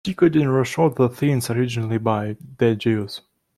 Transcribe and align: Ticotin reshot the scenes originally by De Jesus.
Ticotin 0.03 0.47
reshot 0.47 0.95
the 0.95 1.13
scenes 1.15 1.51
originally 1.51 1.99
by 1.99 2.35
De 2.57 2.75
Jesus. 2.75 3.21